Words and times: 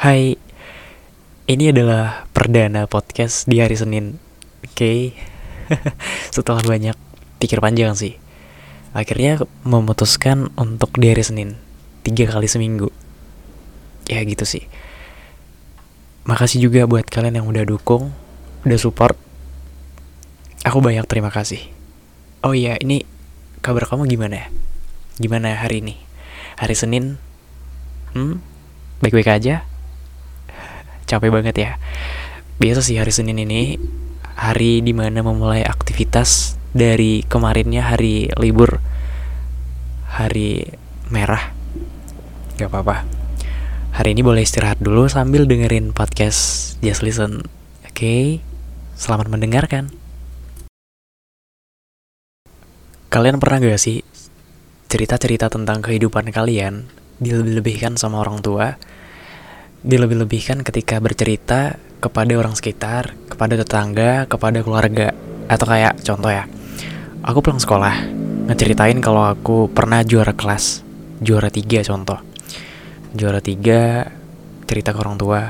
Hai, 0.00 0.32
ini 1.44 1.76
adalah 1.76 2.24
perdana 2.32 2.88
podcast 2.88 3.44
di 3.44 3.60
hari 3.60 3.76
Senin. 3.76 4.16
Oke, 4.64 4.72
okay. 4.72 4.98
setelah 6.32 6.64
banyak 6.64 6.96
pikir 7.36 7.60
panjang 7.60 7.92
sih, 7.92 8.16
akhirnya 8.96 9.44
memutuskan 9.60 10.48
untuk 10.56 10.96
di 10.96 11.12
hari 11.12 11.20
Senin, 11.20 11.60
tiga 12.00 12.32
kali 12.32 12.48
seminggu. 12.48 12.88
Ya 14.08 14.24
gitu 14.24 14.48
sih. 14.48 14.64
Makasih 16.24 16.64
juga 16.64 16.88
buat 16.88 17.04
kalian 17.04 17.44
yang 17.44 17.52
udah 17.52 17.68
dukung, 17.68 18.08
udah 18.64 18.80
support. 18.80 19.20
Aku 20.64 20.80
banyak 20.80 21.04
terima 21.12 21.28
kasih. 21.28 21.60
Oh 22.40 22.56
iya, 22.56 22.80
ini 22.80 23.04
kabar 23.60 23.84
kamu 23.84 24.08
gimana? 24.08 24.48
Gimana 25.20 25.60
hari 25.60 25.84
ini? 25.84 26.00
Hari 26.56 26.72
Senin? 26.72 27.20
Hmm? 28.16 28.40
Baik-baik 29.04 29.28
aja? 29.28 29.68
Capek 31.10 31.34
banget 31.34 31.56
ya. 31.58 31.70
Biasa 32.62 32.86
sih 32.86 33.02
hari 33.02 33.10
Senin 33.10 33.42
ini 33.42 33.74
hari 34.38 34.78
di 34.78 34.94
mana 34.94 35.26
memulai 35.26 35.66
aktivitas 35.66 36.54
dari 36.70 37.26
kemarinnya 37.26 37.82
hari 37.82 38.30
libur 38.38 38.78
hari 40.06 40.70
merah. 41.10 41.50
Gak 42.54 42.70
apa-apa. 42.70 43.02
Hari 43.90 44.14
ini 44.14 44.22
boleh 44.22 44.46
istirahat 44.46 44.78
dulu 44.78 45.10
sambil 45.10 45.50
dengerin 45.50 45.90
podcast 45.90 46.78
Just 46.78 47.02
Listen. 47.02 47.42
Oke 47.82 47.90
okay? 47.90 48.24
selamat 48.94 49.34
mendengarkan. 49.34 49.90
Kalian 53.10 53.42
pernah 53.42 53.58
gak 53.58 53.82
sih 53.82 54.06
cerita-cerita 54.86 55.50
tentang 55.50 55.82
kehidupan 55.82 56.30
kalian 56.30 56.86
dilebih-lebihkan 57.18 57.98
sama 57.98 58.22
orang 58.22 58.38
tua 58.38 58.78
dilebih-lebihkan 59.80 60.60
ketika 60.60 61.00
bercerita 61.00 61.80
kepada 62.00 62.32
orang 62.36 62.52
sekitar, 62.56 63.16
kepada 63.28 63.56
tetangga, 63.60 64.28
kepada 64.28 64.60
keluarga. 64.60 65.12
Atau 65.48 65.66
kayak 65.68 66.00
contoh 66.04 66.30
ya, 66.30 66.44
aku 67.24 67.38
pulang 67.40 67.60
sekolah, 67.60 67.94
ngeceritain 68.48 69.00
kalau 69.00 69.26
aku 69.28 69.68
pernah 69.72 70.04
juara 70.04 70.36
kelas, 70.36 70.84
juara 71.20 71.48
tiga 71.48 71.80
contoh. 71.84 72.20
Juara 73.10 73.42
tiga, 73.42 74.06
cerita 74.70 74.94
ke 74.94 74.98
orang 75.02 75.18
tua. 75.18 75.40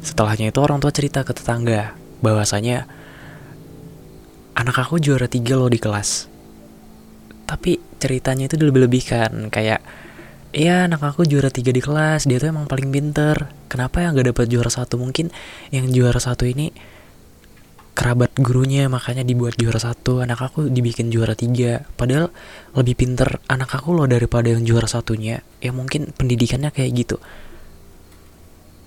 Setelahnya 0.00 0.48
itu 0.48 0.58
orang 0.62 0.80
tua 0.80 0.94
cerita 0.94 1.20
ke 1.26 1.36
tetangga, 1.36 1.92
bahwasanya 2.24 2.88
anak 4.56 4.76
aku 4.80 4.96
juara 5.02 5.28
tiga 5.28 5.58
loh 5.58 5.68
di 5.68 5.76
kelas. 5.76 6.30
Tapi 7.44 7.76
ceritanya 8.00 8.48
itu 8.48 8.56
dilebih-lebihkan, 8.56 9.52
kayak 9.52 9.84
Iya 10.48 10.88
anak 10.88 11.04
aku 11.04 11.28
juara 11.28 11.52
tiga 11.52 11.76
di 11.76 11.84
kelas. 11.84 12.24
Dia 12.24 12.40
tuh 12.40 12.48
emang 12.48 12.64
paling 12.64 12.88
pinter. 12.88 13.52
Kenapa 13.68 14.00
yang 14.00 14.16
gak 14.16 14.32
dapat 14.32 14.46
juara 14.48 14.72
satu? 14.72 14.96
Mungkin 14.96 15.28
yang 15.68 15.92
juara 15.92 16.16
satu 16.16 16.48
ini 16.48 16.72
Kerabat 17.92 18.30
gurunya 18.38 18.88
Makanya 18.88 19.28
dibuat 19.28 19.60
juara 19.60 19.76
satu. 19.76 20.24
Anak 20.24 20.40
aku 20.40 20.72
dibikin 20.72 21.12
juara 21.12 21.36
tiga. 21.36 21.84
Padahal 22.00 22.32
lebih 22.72 22.96
pinter 22.96 23.44
anak 23.44 23.76
aku 23.76 23.92
loh 23.92 24.08
Daripada 24.08 24.48
yang 24.48 24.64
juara 24.64 24.88
satunya. 24.88 25.44
Ya 25.60 25.76
mungkin 25.76 26.16
pendidikannya 26.16 26.72
kayak 26.72 26.96
gitu. 26.96 27.16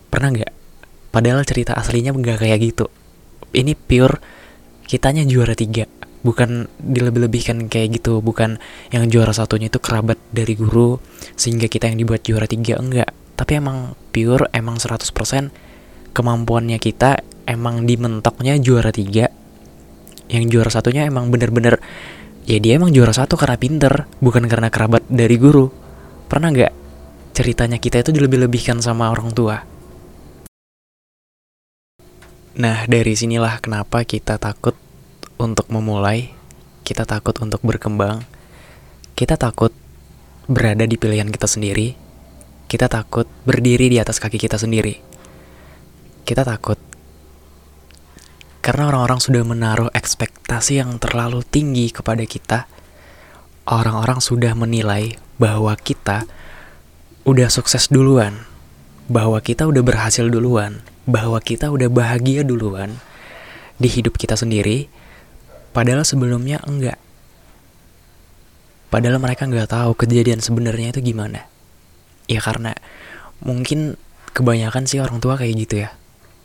Pernah 0.09 0.33
gak? 0.33 0.53
Padahal 1.13 1.45
cerita 1.45 1.77
aslinya 1.77 2.09
gak 2.09 2.41
kayak 2.41 2.57
gitu. 2.57 2.89
Ini 3.53 3.77
pure 3.77 4.17
Kitanya 4.91 5.23
juara 5.23 5.55
tiga 5.55 5.87
bukan 6.21 6.69
dilebih-lebihkan 6.77 7.65
kayak 7.65 8.01
gitu 8.01 8.21
bukan 8.21 8.61
yang 8.93 9.09
juara 9.09 9.33
satunya 9.33 9.69
itu 9.69 9.81
kerabat 9.81 10.17
dari 10.29 10.53
guru 10.53 11.01
sehingga 11.33 11.65
kita 11.65 11.89
yang 11.89 11.97
dibuat 11.97 12.21
juara 12.25 12.45
tiga 12.45 12.77
enggak. 12.77 13.09
Tapi 13.33 13.57
emang 13.57 13.97
pure 14.13 14.49
emang 14.53 14.77
100% 14.77 16.13
kemampuannya 16.13 16.77
kita 16.77 17.25
emang 17.49 17.89
dimentoknya 17.89 18.61
juara 18.61 18.93
tiga. 18.93 19.33
Yang 20.31 20.45
juara 20.53 20.71
satunya 20.71 21.03
emang 21.09 21.33
bener-bener 21.33 21.81
ya 22.45 22.57
dia 22.61 22.77
emang 22.77 22.93
juara 22.93 23.11
satu 23.11 23.35
karena 23.35 23.57
pinter 23.57 24.07
bukan 24.21 24.45
karena 24.45 24.69
kerabat 24.69 25.03
dari 25.09 25.35
guru. 25.41 25.67
Pernah 26.29 26.53
nggak 26.53 26.73
ceritanya 27.35 27.81
kita 27.81 28.05
itu 28.05 28.13
dilebih-lebihkan 28.15 28.79
sama 28.79 29.09
orang 29.09 29.33
tua? 29.33 29.57
Nah 32.61 32.83
dari 32.85 33.15
sinilah 33.15 33.63
kenapa 33.63 34.03
kita 34.03 34.35
takut 34.37 34.75
untuk 35.41 35.67
memulai, 35.73 36.29
kita 36.85 37.03
takut 37.09 37.33
untuk 37.41 37.59
berkembang, 37.65 38.23
kita 39.17 39.35
takut 39.35 39.73
berada 40.45 40.85
di 40.85 40.95
pilihan 40.95 41.29
kita 41.29 41.49
sendiri, 41.49 41.97
kita 42.71 42.87
takut 42.87 43.27
berdiri 43.43 43.91
di 43.91 43.97
atas 43.99 44.21
kaki 44.21 44.39
kita 44.39 44.55
sendiri. 44.55 45.01
Kita 46.23 46.45
takut 46.47 46.79
karena 48.61 48.93
orang-orang 48.93 49.17
sudah 49.17 49.41
menaruh 49.41 49.89
ekspektasi 49.89 50.79
yang 50.85 51.01
terlalu 51.01 51.41
tinggi 51.41 51.89
kepada 51.89 52.21
kita. 52.29 52.69
Orang-orang 53.65 54.21
sudah 54.21 54.53
menilai 54.53 55.17
bahwa 55.41 55.73
kita 55.73 56.29
udah 57.25 57.49
sukses 57.49 57.89
duluan, 57.89 58.45
bahwa 59.09 59.41
kita 59.41 59.65
udah 59.65 59.81
berhasil 59.81 60.29
duluan, 60.29 60.85
bahwa 61.09 61.41
kita 61.41 61.73
udah 61.73 61.89
bahagia 61.89 62.45
duluan 62.45 63.01
di 63.81 63.89
hidup 63.89 64.17
kita 64.17 64.37
sendiri, 64.37 64.85
Padahal 65.71 66.03
sebelumnya 66.03 66.59
enggak. 66.67 66.99
Padahal 68.91 69.23
mereka 69.23 69.47
nggak 69.47 69.71
tahu 69.71 69.95
kejadian 69.95 70.43
sebenarnya 70.43 70.91
itu 70.91 70.99
gimana. 70.99 71.47
Ya 72.27 72.43
karena 72.43 72.75
mungkin 73.39 73.95
kebanyakan 74.35 74.83
sih 74.83 74.99
orang 74.99 75.23
tua 75.23 75.39
kayak 75.39 75.55
gitu 75.55 75.87
ya. 75.87 75.95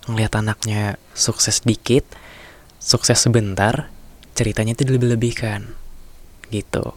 Ngeliat 0.06 0.38
anaknya 0.38 0.94
sukses 1.10 1.66
dikit, 1.66 2.06
sukses 2.78 3.18
sebentar, 3.18 3.90
ceritanya 4.38 4.78
itu 4.78 4.86
lebih-lebihkan. 4.86 5.74
Gitu. 6.54 6.94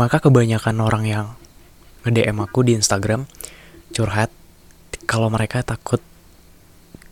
Maka 0.00 0.24
kebanyakan 0.24 0.80
orang 0.80 1.04
yang 1.04 1.26
nge-DM 2.08 2.40
aku 2.40 2.64
di 2.64 2.72
Instagram 2.72 3.28
curhat 3.92 4.32
kalau 5.04 5.28
mereka 5.28 5.60
takut 5.60 6.00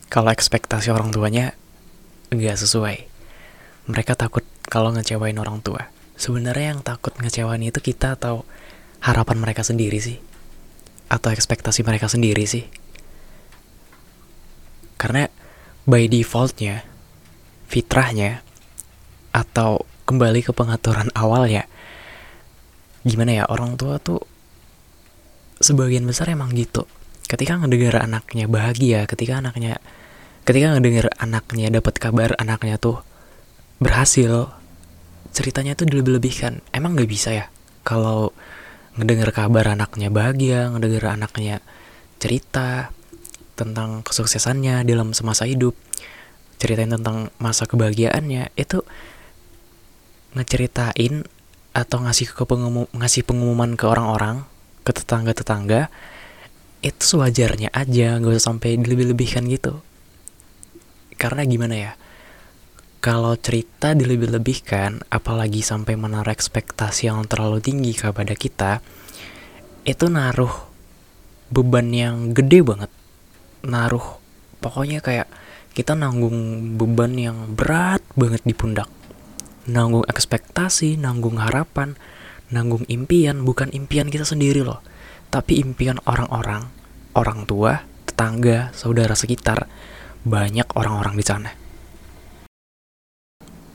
kalau 0.08 0.32
ekspektasi 0.32 0.92
orang 0.92 1.12
tuanya 1.12 1.56
nggak 2.32 2.56
sesuai. 2.56 2.96
Mereka 3.92 4.16
takut 4.16 4.42
kalau 4.66 4.90
ngecewain 4.96 5.36
orang 5.36 5.60
tua. 5.60 5.92
Sebenarnya 6.16 6.76
yang 6.76 6.80
takut 6.80 7.12
ngecewain 7.20 7.60
itu 7.60 7.78
kita 7.84 8.16
atau 8.16 8.48
harapan 9.04 9.36
mereka 9.36 9.60
sendiri 9.60 10.00
sih? 10.00 10.16
Atau 11.12 11.28
ekspektasi 11.28 11.84
mereka 11.84 12.08
sendiri 12.08 12.48
sih? 12.48 12.64
Karena 14.96 15.28
by 15.84 16.08
defaultnya, 16.08 16.86
fitrahnya, 17.66 18.40
atau 19.34 19.82
kembali 20.06 20.46
ke 20.46 20.52
pengaturan 20.54 21.10
awalnya, 21.16 21.66
gimana 23.02 23.42
ya 23.42 23.44
orang 23.50 23.74
tua 23.74 23.98
tuh 23.98 24.22
sebagian 25.58 26.06
besar 26.06 26.30
emang 26.30 26.54
gitu. 26.54 26.86
Ketika 27.26 27.58
ngedengar 27.58 27.98
anaknya 28.04 28.46
bahagia, 28.46 29.08
ketika 29.10 29.42
anaknya 29.42 29.82
ketika 30.42 30.74
ngedenger 30.74 31.06
anaknya 31.18 31.70
dapat 31.70 31.94
kabar 32.02 32.34
anaknya 32.38 32.78
tuh 32.78 33.02
berhasil 33.78 34.50
ceritanya 35.32 35.74
tuh 35.74 35.88
dilebih-lebihkan. 35.88 36.60
Emang 36.74 36.94
nggak 36.94 37.10
bisa 37.10 37.30
ya 37.34 37.46
kalau 37.82 38.34
ngedenger 38.98 39.32
kabar 39.32 39.72
anaknya 39.72 40.12
bahagia 40.12 40.68
ngedenger 40.68 41.04
anaknya 41.08 41.64
cerita 42.20 42.92
tentang 43.56 44.04
kesuksesannya 44.04 44.84
dalam 44.84 45.16
semasa 45.16 45.48
hidup 45.48 45.72
ceritain 46.60 46.92
tentang 46.92 47.32
masa 47.42 47.66
kebahagiaannya 47.66 48.54
itu 48.54 48.86
ngeceritain 50.38 51.26
atau 51.72 51.98
ngasih 52.04 52.36
ke 52.36 52.44
pengumum, 52.44 52.86
ngasih 52.92 53.24
pengumuman 53.24 53.74
ke 53.74 53.88
orang-orang 53.88 54.44
ke 54.84 54.92
tetangga-tetangga 54.92 55.88
itu 56.82 57.02
sewajarnya 57.02 57.72
aja 57.72 58.18
nggak 58.18 58.36
usah 58.36 58.52
sampai 58.52 58.78
dilebih-lebihkan 58.78 59.46
gitu 59.48 59.80
karena 61.22 61.46
gimana 61.46 61.76
ya 61.78 61.92
kalau 62.98 63.38
cerita 63.38 63.94
dilebih-lebihkan 63.94 65.06
apalagi 65.06 65.62
sampai 65.62 65.94
menaruh 65.94 66.34
ekspektasi 66.34 67.10
yang 67.10 67.22
terlalu 67.30 67.62
tinggi 67.62 67.94
kepada 67.94 68.34
kita 68.34 68.82
itu 69.82 70.06
naruh 70.06 70.50
beban 71.50 71.90
yang 71.90 72.30
gede 72.30 72.62
banget. 72.62 72.90
Naruh 73.66 74.22
pokoknya 74.62 75.02
kayak 75.02 75.26
kita 75.74 75.98
nanggung 75.98 76.38
beban 76.78 77.18
yang 77.18 77.50
berat 77.58 78.06
banget 78.14 78.46
di 78.46 78.54
pundak. 78.54 78.86
Nanggung 79.66 80.06
ekspektasi 80.06 80.94
nanggung 80.94 81.42
harapan 81.42 81.98
nanggung 82.52 82.84
impian 82.86 83.42
bukan 83.42 83.72
impian 83.72 84.12
kita 84.12 84.28
sendiri 84.28 84.60
loh 84.60 84.84
tapi 85.32 85.58
impian 85.58 85.96
orang-orang 86.04 86.68
orang 87.16 87.48
tua 87.48 87.80
tetangga 88.04 88.68
saudara 88.76 89.16
sekitar 89.16 89.64
banyak 90.22 90.68
orang-orang 90.74 91.14
di 91.18 91.24
sana. 91.24 91.50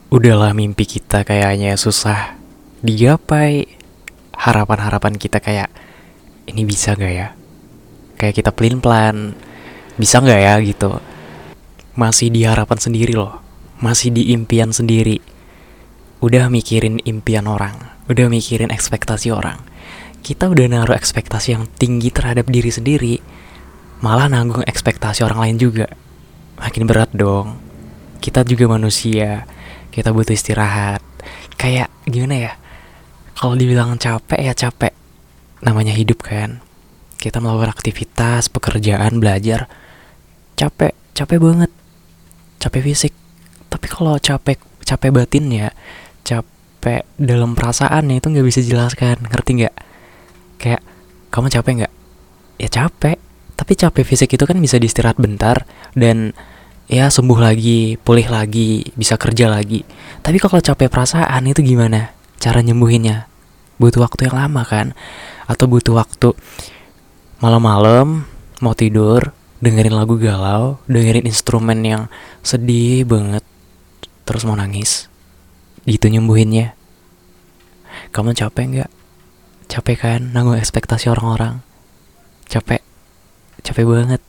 Udahlah 0.07 0.55
mimpi 0.55 0.87
kita 0.87 1.27
kayaknya 1.27 1.75
susah 1.75 2.39
digapai. 2.83 3.79
Harapan-harapan 4.37 5.17
kita 5.17 5.41
kayak 5.41 5.73
ini 6.45 6.61
bisa 6.61 6.93
gak 6.93 7.09
ya? 7.09 7.37
kayak 8.17 8.35
kita 8.41 8.49
pelin 8.51 8.81
pelan 8.81 9.37
bisa 9.95 10.19
nggak 10.19 10.41
ya 10.41 10.53
gitu 10.65 10.97
masih 11.93 12.33
di 12.33 12.43
harapan 12.43 12.81
sendiri 12.81 13.13
loh 13.13 13.39
masih 13.77 14.09
di 14.09 14.33
impian 14.33 14.73
sendiri 14.73 15.21
udah 16.17 16.49
mikirin 16.49 16.97
impian 17.05 17.45
orang 17.45 17.77
udah 18.09 18.25
mikirin 18.27 18.73
ekspektasi 18.73 19.29
orang 19.29 19.61
kita 20.25 20.49
udah 20.49 20.65
naruh 20.65 20.97
ekspektasi 20.97 21.53
yang 21.53 21.69
tinggi 21.77 22.09
terhadap 22.09 22.49
diri 22.49 22.73
sendiri 22.73 23.15
malah 24.01 24.25
nanggung 24.29 24.65
ekspektasi 24.65 25.21
orang 25.21 25.45
lain 25.45 25.57
juga 25.61 25.87
makin 26.57 26.83
berat 26.89 27.13
dong. 27.13 27.61
Kita 28.19 28.41
juga 28.43 28.67
manusia. 28.67 29.45
Kita 29.93 30.11
butuh 30.11 30.33
istirahat. 30.33 31.01
Kayak 31.55 31.89
gimana 32.05 32.35
ya? 32.37 32.53
Kalau 33.37 33.53
dibilang 33.53 33.95
capek 33.97 34.41
ya 34.41 34.53
capek. 34.57 34.93
Namanya 35.61 35.93
hidup 35.93 36.25
kan. 36.25 36.61
Kita 37.17 37.41
melakukan 37.41 37.73
aktivitas 37.73 38.49
pekerjaan 38.49 39.21
belajar. 39.21 39.69
Capek 40.57 40.93
capek 41.13 41.37
banget. 41.41 41.71
Capek 42.61 42.81
fisik. 42.81 43.13
Tapi 43.69 43.85
kalau 43.89 44.17
capek 44.17 44.57
capek 44.87 45.11
batin 45.11 45.51
ya 45.51 45.67
capek 46.23 47.03
dalam 47.19 47.59
perasaan 47.59 48.07
itu 48.07 48.31
nggak 48.31 48.47
bisa 48.47 48.63
jelaskan 48.63 49.19
ngerti 49.27 49.63
nggak? 49.63 49.75
Kayak 50.59 50.81
kamu 51.31 51.47
capek 51.51 51.71
nggak? 51.83 51.93
Ya 52.57 52.69
capek 52.71 53.17
tapi 53.57 53.73
capek 53.73 54.05
fisik 54.05 54.37
itu 54.37 54.45
kan 54.45 54.55
bisa 54.61 54.77
diistirahat 54.77 55.17
bentar 55.17 55.65
dan 55.97 56.37
ya 56.85 57.09
sembuh 57.09 57.39
lagi 57.41 57.97
pulih 57.97 58.29
lagi 58.29 58.85
bisa 58.93 59.17
kerja 59.17 59.49
lagi. 59.49 59.81
Tapi 60.21 60.37
kalau 60.37 60.61
capek 60.61 60.87
perasaan 60.87 61.49
itu 61.49 61.65
gimana 61.65 62.13
cara 62.37 62.61
nyembuhinnya? 62.61 63.25
Butuh 63.81 64.05
waktu 64.05 64.29
yang 64.29 64.37
lama 64.37 64.61
kan? 64.61 64.93
Atau 65.49 65.65
butuh 65.65 65.97
waktu 65.97 66.37
malam-malam 67.41 68.29
mau 68.61 68.73
tidur 68.77 69.33
dengerin 69.57 69.93
lagu 69.97 70.21
galau 70.21 70.77
dengerin 70.85 71.25
instrumen 71.25 71.81
yang 71.81 72.03
sedih 72.45 73.09
banget 73.09 73.41
terus 74.21 74.45
mau 74.45 74.53
nangis. 74.53 75.09
Gitu 75.83 76.13
nyembuhinnya. 76.13 76.77
Kamu 78.13 78.37
capek 78.37 78.65
nggak? 78.69 78.91
Capek 79.67 79.97
kan 79.97 80.21
nanggung 80.29 80.55
ekspektasi 80.55 81.09
orang-orang? 81.09 81.65
Capek 82.47 82.86
capek 83.61 83.85
banget. 83.87 84.21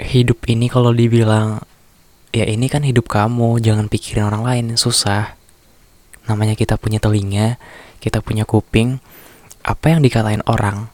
Hidup 0.00 0.40
ini 0.48 0.66
kalau 0.72 0.94
dibilang 0.96 1.60
ya 2.30 2.46
ini 2.46 2.70
kan 2.70 2.86
hidup 2.86 3.10
kamu 3.10 3.58
jangan 3.60 3.90
pikirin 3.90 4.26
orang 4.26 4.42
lain 4.46 4.66
susah. 4.78 5.36
Namanya 6.26 6.54
kita 6.54 6.78
punya 6.78 7.02
telinga 7.02 7.58
kita 8.00 8.24
punya 8.24 8.48
kuping 8.48 8.98
apa 9.60 9.92
yang 9.92 10.00
dikatain 10.00 10.40
orang? 10.48 10.88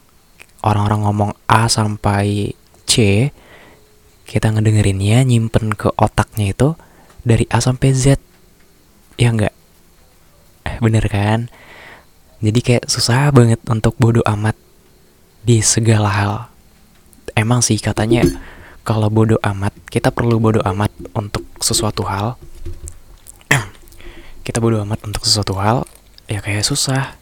Orang-orang 0.59 1.07
ngomong 1.07 1.31
A 1.47 1.71
sampai 1.71 2.51
C 2.83 3.29
kita 4.27 4.51
ngedengerinnya 4.51 5.23
nyimpen 5.23 5.71
ke 5.71 5.87
otaknya 5.95 6.51
itu 6.51 6.75
dari 7.23 7.47
A 7.47 7.63
sampai 7.63 7.95
Z. 7.95 8.19
Ya 9.15 9.31
enggak 9.31 9.55
eh, 10.67 10.77
bener 10.83 11.07
kan? 11.07 11.47
Jadi 12.43 12.59
kayak 12.61 12.85
susah 12.85 13.31
banget 13.31 13.63
untuk 13.65 13.97
bodoh 13.97 14.21
amat 14.27 14.53
di 15.47 15.63
segala 15.63 16.11
hal. 16.11 16.33
Emang 17.31 17.63
sih 17.63 17.79
katanya 17.79 18.27
kalau 18.83 19.07
bodoh 19.07 19.39
amat 19.39 19.71
kita 19.87 20.11
perlu 20.11 20.43
bodoh 20.43 20.59
amat 20.75 20.91
untuk 21.15 21.47
sesuatu 21.63 22.03
hal. 22.03 22.35
Kita 24.43 24.59
bodoh 24.59 24.83
amat 24.83 25.07
untuk 25.07 25.23
sesuatu 25.23 25.55
hal 25.55 25.87
ya 26.27 26.43
kayak 26.43 26.67
susah. 26.67 27.15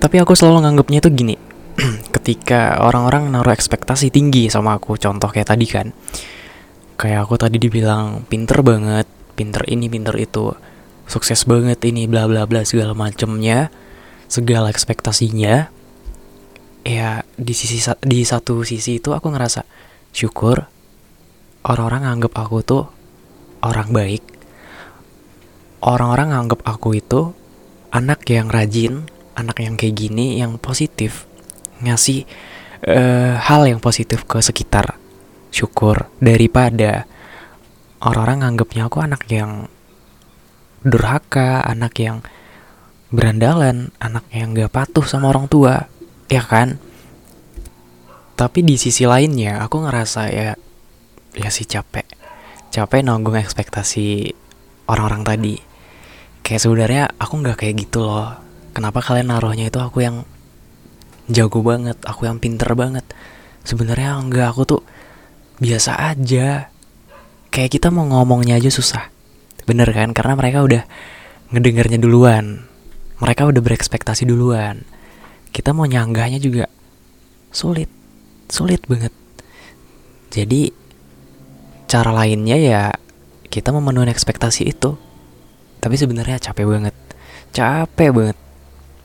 Tapi 0.00 0.16
aku 0.18 0.32
selalu 0.32 0.64
nganggapnya 0.64 1.04
itu 1.04 1.10
gini 1.12 1.36
ketika 2.16 2.80
orang-orang 2.80 3.28
naruh 3.28 3.52
ekspektasi 3.52 4.08
tinggi 4.08 4.48
sama 4.48 4.80
aku 4.80 4.96
contoh 4.96 5.28
kayak 5.28 5.52
tadi 5.52 5.68
kan. 5.68 5.92
Kayak 6.96 7.28
aku 7.28 7.36
tadi 7.36 7.60
dibilang 7.60 8.24
pinter 8.24 8.64
banget 8.64 9.04
pinter 9.36 9.68
ini 9.68 9.88
pinter 9.92 10.16
itu 10.16 10.52
sukses 11.08 11.44
banget 11.44 11.80
ini 11.84 12.08
bla 12.08 12.24
bla 12.24 12.48
bla 12.48 12.64
segala 12.64 12.96
macemnya 12.96 13.72
segala 14.32 14.72
ekspektasinya 14.72 15.68
ya 16.88 17.20
di 17.36 17.52
sisi 17.52 17.84
di 18.00 18.24
satu 18.24 18.64
sisi 18.64 18.96
itu 18.96 19.12
aku 19.12 19.28
ngerasa 19.28 19.68
syukur 20.08 20.64
orang-orang 21.68 22.08
nganggap 22.08 22.32
aku 22.40 22.58
tuh 22.64 22.84
orang 23.62 23.92
baik. 23.92 24.24
Orang-orang 25.82 26.34
nganggap 26.34 26.62
aku 26.64 26.98
itu 26.98 27.34
anak 27.92 28.24
yang 28.30 28.48
rajin 28.48 29.06
anak 29.34 29.60
yang 29.60 29.74
kayak 29.76 30.00
gini 30.00 30.38
yang 30.40 30.58
positif. 30.58 31.26
Ngasih 31.82 32.24
uh, 32.86 33.36
hal 33.38 33.66
yang 33.66 33.84
positif 33.84 34.24
ke 34.26 34.40
sekitar. 34.40 34.98
Syukur 35.52 36.08
daripada 36.18 37.04
orang-orang 38.00 38.48
nganggapnya 38.48 38.88
aku 38.88 38.98
anak 39.04 39.28
yang 39.28 39.68
durhaka 40.82 41.62
anak 41.62 41.94
yang 42.00 42.24
berandalan 43.12 43.92
anak 44.00 44.24
yang 44.32 44.56
gak 44.56 44.72
patuh 44.72 45.04
sama 45.04 45.28
orang 45.28 45.46
tua 45.46 45.86
ya 46.32 46.40
kan? 46.40 46.80
Tapi 48.32 48.64
di 48.64 48.80
sisi 48.80 49.04
lainnya 49.04 49.60
aku 49.60 49.84
ngerasa 49.84 50.32
ya 50.32 50.56
ya 51.36 51.48
sih 51.52 51.68
capek. 51.68 52.08
Capek 52.72 53.04
nanggung 53.04 53.36
ekspektasi 53.36 54.32
orang-orang 54.88 55.22
tadi. 55.22 55.54
Kayak 56.40 56.62
sebenarnya 56.64 57.04
aku 57.20 57.34
nggak 57.44 57.56
kayak 57.60 57.74
gitu 57.86 58.08
loh. 58.08 58.32
Kenapa 58.72 59.04
kalian 59.04 59.28
naruhnya 59.28 59.68
itu 59.68 59.78
aku 59.78 60.00
yang 60.00 60.24
jago 61.28 61.60
banget 61.60 62.00
aku 62.02 62.24
yang 62.24 62.40
pinter 62.40 62.72
banget? 62.72 63.04
Sebenarnya 63.62 64.16
enggak 64.18 64.56
aku 64.56 64.62
tuh 64.64 64.82
biasa 65.60 66.16
aja. 66.16 66.72
Kayak 67.52 67.70
kita 67.76 67.92
mau 67.92 68.08
ngomongnya 68.08 68.56
aja 68.56 68.72
susah. 68.72 69.12
Bener 69.68 69.86
kan? 69.92 70.16
Karena 70.16 70.34
mereka 70.34 70.64
udah 70.64 70.82
ngedengarnya 71.52 72.00
duluan 72.00 72.71
mereka 73.22 73.46
udah 73.46 73.62
berekspektasi 73.62 74.26
duluan. 74.26 74.82
Kita 75.54 75.70
mau 75.70 75.86
nyanggahnya 75.86 76.42
juga 76.42 76.66
sulit. 77.54 77.86
Sulit 78.50 78.82
banget. 78.90 79.14
Jadi 80.34 80.74
cara 81.86 82.10
lainnya 82.10 82.58
ya 82.58 82.82
kita 83.46 83.70
memenuhi 83.70 84.10
ekspektasi 84.10 84.66
itu. 84.66 84.98
Tapi 85.78 85.94
sebenarnya 85.94 86.42
capek 86.42 86.66
banget. 86.66 86.96
Capek 87.54 88.10
banget. 88.10 88.38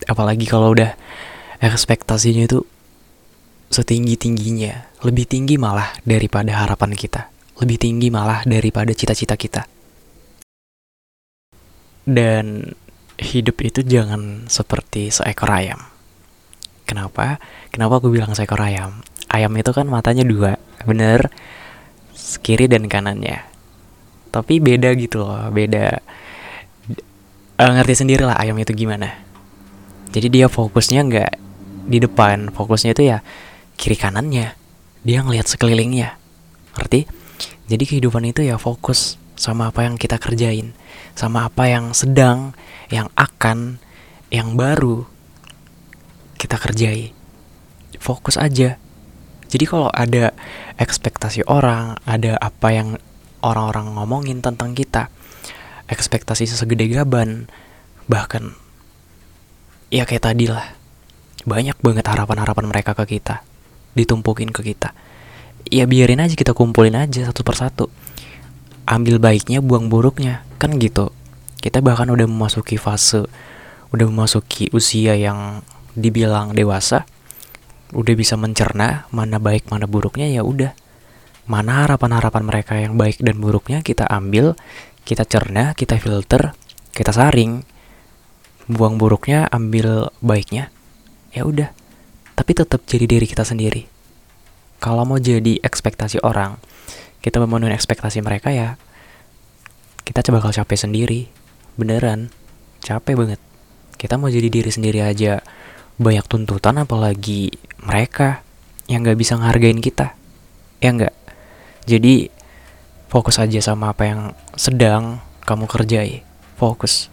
Apalagi 0.10 0.50
kalau 0.50 0.74
udah 0.74 0.98
ekspektasinya 1.62 2.50
itu 2.50 2.66
setinggi 3.70 4.16
tingginya 4.16 4.88
lebih 5.06 5.30
tinggi 5.30 5.62
malah 5.62 5.94
daripada 6.02 6.58
harapan 6.58 6.98
kita. 6.98 7.30
Lebih 7.62 7.78
tinggi 7.78 8.10
malah 8.10 8.42
daripada 8.50 8.90
cita-cita 8.98 9.38
kita. 9.38 9.70
Dan 12.08 12.74
hidup 13.18 13.58
itu 13.66 13.82
jangan 13.82 14.46
seperti 14.46 15.10
seekor 15.10 15.50
ayam. 15.50 15.82
Kenapa? 16.88 17.42
Kenapa 17.74 18.00
aku 18.00 18.14
bilang 18.14 18.32
seekor 18.38 18.62
ayam? 18.62 19.02
Ayam 19.28 19.52
itu 19.60 19.74
kan 19.76 19.90
matanya 19.90 20.24
dua 20.24 20.56
bener 20.88 21.34
kiri 22.46 22.70
dan 22.70 22.88
kanannya. 22.88 23.44
Tapi 24.32 24.62
beda 24.62 24.94
gitu 24.96 25.26
loh 25.26 25.50
beda. 25.50 26.00
Uh, 27.58 27.72
ngerti 27.74 28.06
sendiri 28.06 28.22
lah 28.22 28.38
ayam 28.38 28.56
itu 28.62 28.72
gimana. 28.78 29.18
Jadi 30.14 30.30
dia 30.30 30.48
fokusnya 30.48 31.02
nggak 31.10 31.32
di 31.90 31.98
depan 32.00 32.54
fokusnya 32.54 32.94
itu 32.94 33.04
ya 33.12 33.20
kiri 33.76 33.98
kanannya. 33.98 34.54
Dia 35.02 35.26
ngelihat 35.26 35.50
sekelilingnya. 35.50 36.16
Ngerti? 36.78 37.10
Jadi 37.68 37.84
kehidupan 37.84 38.24
itu 38.30 38.46
ya 38.46 38.56
fokus 38.62 39.20
sama 39.36 39.74
apa 39.74 39.84
yang 39.84 40.00
kita 40.00 40.22
kerjain 40.22 40.72
sama 41.18 41.50
apa 41.50 41.66
yang 41.66 41.98
sedang 41.98 42.54
yang 42.94 43.10
akan 43.18 43.82
yang 44.30 44.54
baru 44.54 45.10
kita 46.38 46.62
kerjai. 46.62 47.10
Fokus 47.98 48.38
aja. 48.38 48.78
Jadi 49.50 49.66
kalau 49.66 49.90
ada 49.90 50.38
ekspektasi 50.78 51.50
orang 51.50 51.98
ada 52.06 52.38
apa 52.38 52.70
yang 52.70 53.02
orang-orang 53.42 53.98
ngomongin 53.98 54.46
tentang 54.46 54.78
kita 54.78 55.10
ekspektasi 55.90 56.46
segede 56.46 56.92
gaban 56.92 57.48
bahkan 58.12 58.54
ya 59.88 60.04
kayak 60.04 60.28
tadi 60.28 60.52
lah 60.52 60.76
banyak 61.48 61.80
banget 61.80 62.04
harapan-harapan 62.04 62.66
mereka 62.68 62.92
ke 62.92 63.18
kita 63.18 63.42
ditumpukin 63.98 64.54
ke 64.54 64.62
kita. 64.62 64.94
Ya 65.68 65.90
biarin 65.90 66.22
aja 66.22 66.36
kita 66.38 66.54
kumpulin 66.54 66.96
aja 66.96 67.26
satu 67.32 67.42
persatu 67.42 67.88
ambil 68.88 69.20
baiknya 69.20 69.60
buang 69.60 69.92
buruknya. 69.92 70.48
Kan 70.58 70.80
gitu. 70.80 71.12
Kita 71.60 71.84
bahkan 71.84 72.08
udah 72.08 72.26
memasuki 72.26 72.80
fase 72.80 73.28
udah 73.92 74.08
memasuki 74.08 74.68
usia 74.76 75.16
yang 75.16 75.64
dibilang 75.96 76.52
dewasa 76.52 77.08
udah 77.96 78.14
bisa 78.20 78.36
mencerna 78.36 79.08
mana 79.16 79.40
baik 79.40 79.72
mana 79.72 79.88
buruknya 79.88 80.28
ya 80.28 80.44
udah. 80.44 80.76
Mana 81.48 81.88
harapan-harapan 81.88 82.44
mereka 82.44 82.76
yang 82.76 83.00
baik 83.00 83.24
dan 83.24 83.40
buruknya 83.40 83.80
kita 83.80 84.04
ambil 84.12 84.60
kita 85.08 85.24
cerna 85.24 85.72
kita 85.72 85.96
filter 85.96 86.52
kita 86.92 87.16
saring. 87.16 87.64
Buang 88.68 89.00
buruknya 89.00 89.48
ambil 89.48 90.12
baiknya 90.20 90.68
ya 91.32 91.48
udah. 91.48 91.72
Tapi 92.36 92.52
tetap 92.52 92.84
jadi 92.84 93.08
diri 93.08 93.24
kita 93.24 93.48
sendiri. 93.48 93.88
Kalau 94.78 95.08
mau 95.08 95.18
jadi 95.18 95.58
ekspektasi 95.64 96.22
orang, 96.22 96.60
kita 97.28 97.44
memenuhi 97.44 97.76
ekspektasi 97.76 98.24
mereka 98.24 98.56
ya, 98.56 98.80
kita 100.08 100.24
coba 100.24 100.40
bakal 100.40 100.64
capek 100.64 100.88
sendiri. 100.88 101.28
Beneran, 101.76 102.32
capek 102.80 103.20
banget. 103.20 103.40
Kita 104.00 104.16
mau 104.16 104.32
jadi 104.32 104.48
diri 104.48 104.72
sendiri 104.72 105.04
aja, 105.04 105.44
banyak 106.00 106.24
tuntutan 106.32 106.80
apalagi 106.80 107.52
mereka 107.84 108.40
yang 108.88 109.04
gak 109.04 109.20
bisa 109.20 109.36
ngehargain 109.36 109.84
kita. 109.84 110.16
Ya 110.80 110.96
enggak? 110.96 111.12
Jadi, 111.84 112.32
fokus 113.12 113.44
aja 113.44 113.60
sama 113.60 113.92
apa 113.92 114.08
yang 114.08 114.22
sedang 114.56 115.20
kamu 115.44 115.68
kerjai. 115.68 116.24
Fokus. 116.56 117.12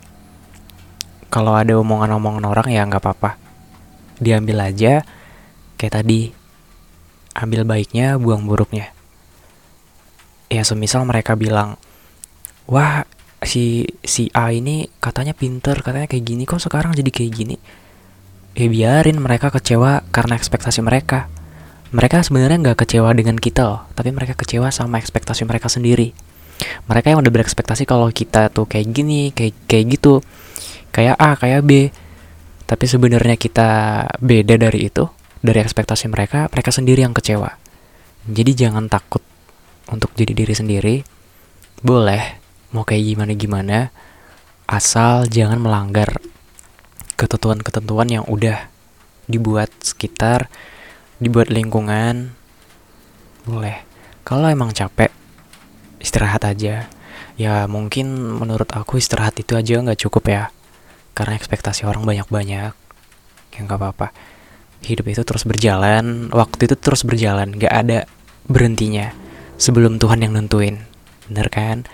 Kalau 1.27 1.59
ada 1.59 1.75
omongan-omongan 1.75 2.47
orang 2.47 2.71
ya 2.71 2.87
nggak 2.87 3.03
apa-apa. 3.03 3.35
Diambil 4.23 4.71
aja 4.71 5.03
kayak 5.75 5.99
tadi. 5.99 6.31
Ambil 7.35 7.67
baiknya, 7.67 8.15
buang 8.15 8.47
buruknya. 8.47 8.94
Ya 10.55 10.63
semisal 10.63 11.03
mereka 11.03 11.35
bilang, 11.35 11.83
wah 12.71 13.03
si 13.43 13.91
si 14.07 14.31
A 14.39 14.55
ini 14.55 14.87
katanya 15.03 15.35
pinter, 15.35 15.83
katanya 15.83 16.07
kayak 16.07 16.23
gini, 16.23 16.47
kok 16.47 16.63
sekarang 16.63 16.95
jadi 16.95 17.11
kayak 17.11 17.33
gini? 17.35 17.57
Ya 18.55 18.71
biarin 18.71 19.19
mereka 19.19 19.51
kecewa 19.51 20.07
karena 20.15 20.39
ekspektasi 20.39 20.79
mereka. 20.87 21.27
Mereka 21.91 22.23
sebenarnya 22.23 22.71
nggak 22.71 22.87
kecewa 22.87 23.11
dengan 23.19 23.35
kita 23.35 23.67
loh, 23.67 23.83
tapi 23.99 24.15
mereka 24.15 24.39
kecewa 24.39 24.71
sama 24.71 25.03
ekspektasi 25.03 25.43
mereka 25.43 25.67
sendiri. 25.67 26.15
Mereka 26.87 27.11
yang 27.11 27.19
udah 27.19 27.35
berekspektasi 27.35 27.83
kalau 27.83 28.07
kita 28.15 28.47
tuh 28.55 28.71
kayak 28.71 28.95
gini, 28.95 29.35
kayak 29.35 29.59
kayak 29.67 29.99
gitu, 29.99 30.23
kayak 30.95 31.19
A, 31.19 31.35
kayak 31.35 31.67
B. 31.67 31.91
Tapi 32.63 32.85
sebenarnya 32.87 33.35
kita 33.35 33.69
beda 34.23 34.55
dari 34.55 34.87
itu 34.87 35.03
dari 35.43 35.59
ekspektasi 35.59 36.07
mereka, 36.15 36.47
mereka 36.47 36.71
sendiri 36.71 37.03
yang 37.03 37.11
kecewa. 37.11 37.51
Jadi 38.31 38.55
jangan 38.55 38.87
takut 38.87 39.34
untuk 39.91 40.13
jadi 40.17 40.33
diri 40.33 40.55
sendiri. 40.55 40.97
Boleh, 41.85 42.41
mau 42.73 42.87
kayak 42.87 43.15
gimana-gimana, 43.15 43.93
asal 44.65 45.29
jangan 45.29 45.61
melanggar 45.61 46.21
ketentuan-ketentuan 47.21 48.09
yang 48.09 48.25
udah 48.25 48.69
dibuat 49.29 49.69
sekitar, 49.85 50.49
dibuat 51.21 51.53
lingkungan. 51.53 52.33
Boleh. 53.45 53.85
Kalau 54.25 54.49
emang 54.49 54.73
capek, 54.73 55.13
istirahat 56.01 56.49
aja. 56.49 56.89
Ya 57.35 57.67
mungkin 57.67 58.15
menurut 58.41 58.71
aku 58.73 58.97
istirahat 58.97 59.37
itu 59.37 59.59
aja 59.59 59.85
nggak 59.85 60.01
cukup 60.09 60.25
ya. 60.33 60.45
Karena 61.13 61.37
ekspektasi 61.37 61.85
orang 61.85 62.09
banyak-banyak. 62.09 62.73
Ya 63.55 63.59
nggak 63.61 63.79
apa-apa 63.79 64.09
hidup 64.85 65.09
itu 65.09 65.23
terus 65.25 65.49
berjalan, 65.49 66.29
waktu 66.29 66.69
itu 66.69 66.77
terus 66.77 67.03
berjalan, 67.09 67.57
gak 67.57 67.73
ada 67.73 67.99
berhentinya 68.45 69.17
sebelum 69.57 70.03
Tuhan 70.03 70.23
yang 70.25 70.33
nentuin. 70.37 70.83
Bener 71.31 71.49
kan? 71.49 71.89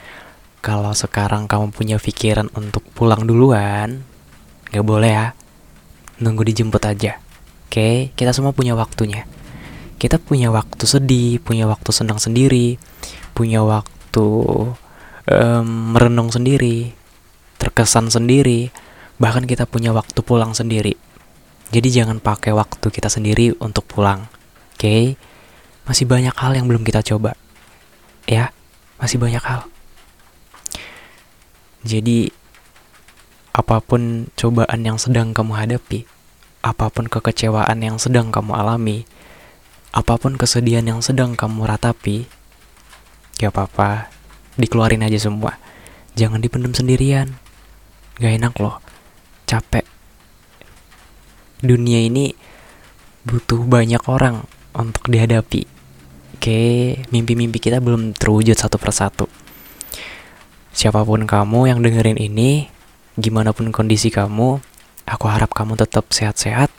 Kalau 0.61 0.93
sekarang 0.93 1.49
kamu 1.49 1.73
punya 1.73 1.97
pikiran 1.97 2.52
untuk 2.52 2.85
pulang 2.93 3.25
duluan, 3.25 4.05
gak 4.69 4.85
boleh 4.85 5.11
ya. 5.11 5.26
Nunggu 6.21 6.45
dijemput 6.45 6.85
aja. 6.85 7.17
Oke, 7.71 8.12
kita 8.12 8.35
semua 8.37 8.52
punya 8.52 8.76
waktunya. 8.76 9.25
Kita 9.97 10.21
punya 10.21 10.52
waktu 10.52 10.85
sedih, 10.85 11.40
punya 11.40 11.64
waktu 11.69 11.90
senang 11.93 12.21
sendiri, 12.21 12.76
punya 13.33 13.64
waktu 13.64 14.26
um, 15.29 15.69
merenung 15.97 16.29
sendiri, 16.33 16.93
terkesan 17.57 18.12
sendiri, 18.12 18.73
bahkan 19.17 19.45
kita 19.45 19.64
punya 19.64 19.93
waktu 19.93 20.21
pulang 20.25 20.57
sendiri 20.57 20.97
jadi 21.71 22.02
jangan 22.02 22.19
pakai 22.19 22.50
waktu 22.50 22.83
kita 22.90 23.07
sendiri 23.07 23.55
untuk 23.62 23.87
pulang. 23.87 24.26
Oke? 24.75 24.83
Okay? 24.83 25.05
Masih 25.87 26.02
banyak 26.02 26.35
hal 26.35 26.59
yang 26.59 26.67
belum 26.67 26.83
kita 26.83 26.99
coba. 27.07 27.38
Ya, 28.30 28.54
masih 29.02 29.18
banyak 29.18 29.42
hal. 29.42 29.66
Jadi 31.82 32.30
apa 33.50 33.82
pun 33.82 34.30
cobaan 34.38 34.87
yang 34.87 35.02
sedang 35.02 35.34
kamu 35.34 35.58
hadapi, 35.58 36.06
apa 36.62 36.87
pun 36.94 37.10
kekecewaan 37.10 37.82
yang 37.82 37.99
sedang 37.99 38.30
kamu 38.30 38.54
alami, 38.54 39.02
apa 39.90 40.14
pun 40.14 40.38
kesedihan 40.38 40.87
yang 40.87 41.02
sedang 41.02 41.34
kamu 41.34 41.66
ratapi, 41.66 42.30
gak 43.42 43.50
apa-apa, 43.50 44.06
dikeluarin 44.54 45.02
aja 45.02 45.18
semua. 45.18 45.58
Jangan 46.14 46.38
dipendam 46.38 46.70
sendirian. 46.70 47.34
Gak 48.22 48.38
enak 48.38 48.54
loh. 48.62 48.78
Capek 49.50 49.82
dunia 51.60 52.00
ini 52.00 52.32
butuh 53.28 53.60
banyak 53.68 54.00
orang 54.08 54.49
untuk 54.72 55.12
dihadapi. 55.12 55.79
Oke, 56.40 56.97
mimpi-mimpi 57.12 57.61
kita 57.61 57.85
belum 57.85 58.16
terwujud 58.16 58.56
satu 58.56 58.80
persatu. 58.80 59.28
Siapa 60.73 61.04
pun 61.04 61.28
kamu 61.28 61.68
yang 61.68 61.85
dengerin 61.85 62.16
ini, 62.16 62.64
gimana 63.12 63.52
pun 63.52 63.68
kondisi 63.68 64.09
kamu, 64.09 64.56
aku 65.04 65.25
harap 65.28 65.52
kamu 65.52 65.76
tetap 65.76 66.09
sehat-sehat, 66.09 66.73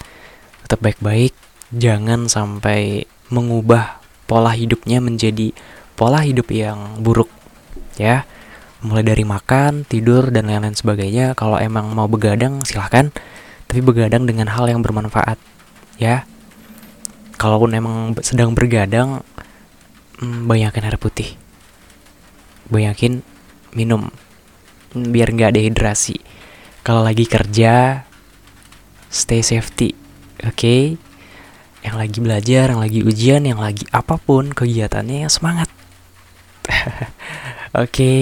tetap 0.66 0.82
baik-baik, 0.82 1.38
jangan 1.78 2.26
sampai 2.26 3.06
mengubah 3.30 4.02
pola 4.26 4.50
hidupnya 4.58 4.98
menjadi 4.98 5.54
pola 5.94 6.26
hidup 6.26 6.50
yang 6.50 6.98
buruk, 6.98 7.30
ya. 8.02 8.26
Mulai 8.82 9.14
dari 9.14 9.30
makan, 9.30 9.86
tidur, 9.86 10.34
dan 10.34 10.50
lain-lain 10.50 10.74
sebagainya. 10.74 11.38
Kalau 11.38 11.62
emang 11.62 11.94
mau 11.94 12.10
begadang, 12.10 12.66
silahkan 12.66 13.14
tapi 13.70 13.86
begadang 13.86 14.26
dengan 14.26 14.50
hal 14.50 14.66
yang 14.74 14.82
bermanfaat 14.82 15.38
ya 16.02 16.26
kalaupun 17.42 17.74
emang 17.74 18.14
sedang 18.22 18.54
bergadang 18.54 19.26
hmm, 20.22 20.48
banyakin 20.48 20.86
air 20.86 20.98
putih. 21.02 21.34
Banyakin 22.70 23.26
minum. 23.76 24.14
Biar 24.94 25.34
nggak 25.34 25.58
dehidrasi. 25.58 26.22
Kalau 26.86 27.02
lagi 27.02 27.26
kerja 27.26 28.06
stay 29.12 29.44
safety 29.44 29.92
oke? 30.46 30.56
Okay? 30.56 30.84
yang 31.82 31.98
lagi 31.98 32.18
belajar 32.22 32.66
yang 32.74 32.82
lagi 32.82 33.02
ujian 33.02 33.42
yang 33.42 33.58
lagi 33.58 33.86
apa 33.90 34.22
pun 34.22 34.54
kegiatannya 34.54 35.26
yang 35.26 35.34
semangat. 35.34 35.70
Oke 37.74 37.90
okay, 37.90 38.22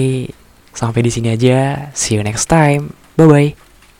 sampai 0.72 1.04
di 1.04 1.10
sini 1.12 1.28
aja. 1.36 1.92
See 1.92 2.16
you 2.16 2.24
next 2.24 2.48
time. 2.48 2.96
Bye 3.20 3.28
bye 3.28 3.69